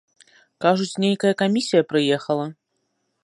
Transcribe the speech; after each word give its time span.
Кажуць, 0.65 0.99
нейкая 1.03 1.33
камісія 1.43 1.83
прыехала? 1.91 2.45